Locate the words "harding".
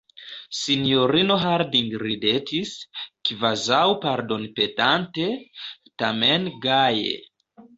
1.43-1.91